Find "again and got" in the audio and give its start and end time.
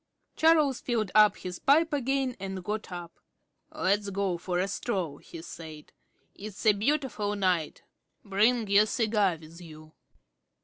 1.93-2.91